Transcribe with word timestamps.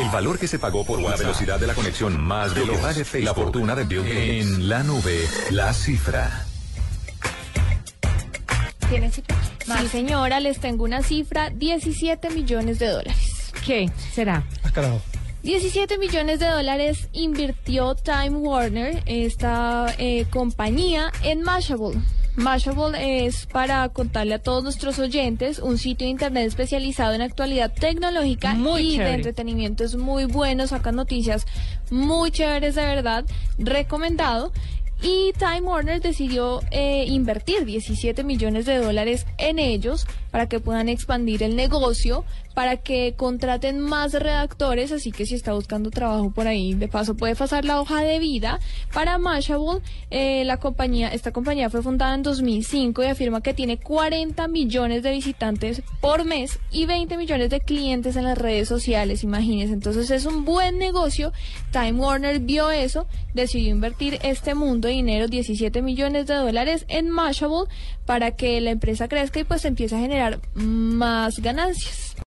El 0.00 0.08
valor 0.08 0.40
que 0.40 0.48
se 0.48 0.58
pagó 0.58 0.84
por 0.84 1.00
la 1.00 1.14
velocidad 1.16 1.60
de 1.60 1.68
la 1.68 1.74
conexión 1.74 2.20
más 2.20 2.52
veloz. 2.52 2.82
Vale 2.82 3.04
Facebook. 3.04 3.24
La 3.24 3.34
fortuna 3.34 3.76
de 3.76 3.84
Bill 3.84 4.02
Gates. 4.02 4.46
En 4.46 4.68
la 4.68 4.82
nube, 4.82 5.28
la 5.50 5.72
cifra. 5.72 6.46
¿Tiene 8.88 9.10
cifra? 9.12 9.36
Sí, 9.64 9.88
señora, 9.88 10.40
les 10.40 10.58
tengo 10.58 10.84
una 10.84 11.02
cifra, 11.02 11.50
17 11.50 12.30
millones 12.30 12.80
de 12.80 12.88
dólares. 12.88 13.52
¿Qué 13.64 13.88
será? 14.12 14.44
Ah, 14.64 14.70
carajo. 14.72 15.00
17 15.44 15.96
millones 15.98 16.40
de 16.40 16.46
dólares 16.46 17.08
invirtió 17.12 17.94
Time 17.94 18.30
Warner, 18.30 19.02
esta 19.06 19.94
eh, 19.98 20.26
compañía, 20.30 21.12
en 21.22 21.42
Mashable. 21.42 22.00
Mashable 22.36 23.26
es, 23.26 23.46
para 23.46 23.88
contarle 23.90 24.34
a 24.34 24.38
todos 24.42 24.64
nuestros 24.64 24.98
oyentes, 24.98 25.60
un 25.60 25.78
sitio 25.78 26.06
de 26.06 26.10
internet 26.10 26.48
especializado 26.48 27.14
en 27.14 27.22
actualidad 27.22 27.72
tecnológica 27.72 28.54
Muy 28.54 28.94
y 28.94 28.98
de 28.98 29.14
entretenimiento. 29.14 29.84
Es 29.84 29.94
muy 29.94 30.24
bueno, 30.24 30.66
sacan 30.66 30.96
noticias 30.96 31.46
muy 31.90 32.30
chéveres 32.32 32.74
de 32.74 32.84
verdad, 32.84 33.24
recomendado. 33.58 34.52
Y 35.06 35.34
Time 35.34 35.60
Warner 35.60 36.00
decidió 36.00 36.62
eh, 36.70 37.04
invertir 37.06 37.66
17 37.66 38.24
millones 38.24 38.64
de 38.64 38.78
dólares 38.78 39.26
en 39.36 39.58
ellos 39.58 40.06
para 40.30 40.48
que 40.48 40.60
puedan 40.60 40.88
expandir 40.88 41.42
el 41.42 41.56
negocio, 41.56 42.24
para 42.54 42.78
que 42.78 43.14
contraten 43.14 43.80
más 43.80 44.14
redactores, 44.14 44.92
así 44.92 45.12
que 45.12 45.26
si 45.26 45.34
está 45.34 45.52
buscando 45.52 45.90
trabajo 45.90 46.30
por 46.30 46.46
ahí, 46.46 46.72
de 46.72 46.88
paso 46.88 47.16
puede 47.16 47.36
pasar 47.36 47.64
la 47.64 47.80
hoja 47.80 48.00
de 48.00 48.18
vida. 48.18 48.60
Para 48.94 49.18
Mashable, 49.18 49.80
eh, 50.10 50.44
la 50.44 50.56
compañía, 50.56 51.08
esta 51.08 51.32
compañía 51.32 51.68
fue 51.68 51.82
fundada 51.82 52.14
en 52.14 52.22
2005 52.22 53.02
y 53.02 53.06
afirma 53.06 53.42
que 53.42 53.52
tiene 53.54 53.78
40 53.78 54.48
millones 54.48 55.02
de 55.02 55.10
visitantes 55.10 55.82
por 56.00 56.24
mes 56.24 56.58
y 56.72 56.86
20 56.86 57.16
millones 57.18 57.50
de 57.50 57.60
clientes 57.60 58.16
en 58.16 58.24
las 58.24 58.38
redes 58.38 58.68
sociales, 58.68 59.22
imagínense. 59.22 59.74
Entonces 59.74 60.10
es 60.10 60.24
un 60.24 60.44
buen 60.46 60.78
negocio. 60.78 61.32
Time 61.72 61.92
Warner 61.92 62.40
vio 62.40 62.70
eso, 62.70 63.06
decidió 63.34 63.70
invertir 63.70 64.18
este 64.22 64.54
mundo 64.54 64.88
dinero, 64.94 65.28
17 65.28 65.82
millones 65.82 66.26
de 66.26 66.34
dólares 66.34 66.84
en 66.88 67.10
Mashable, 67.10 67.68
para 68.06 68.32
que 68.32 68.60
la 68.60 68.70
empresa 68.70 69.08
crezca 69.08 69.40
y 69.40 69.44
pues 69.44 69.64
empiece 69.64 69.96
a 69.96 70.00
generar 70.00 70.40
más 70.54 71.38
ganancias. 71.40 72.13